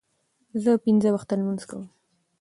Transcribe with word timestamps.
زه 0.63 0.71
پنځه 0.83 1.09
وخته 1.11 1.33
لمونځ 1.39 1.61
کوم. 1.69 1.83